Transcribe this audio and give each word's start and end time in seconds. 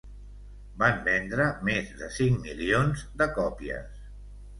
Van 0.83 0.95
vendre 1.07 1.45
més 1.69 1.91
de 1.99 2.07
cinc 2.15 2.39
milions 2.47 3.05
de 3.21 3.29
còpies. 3.37 4.01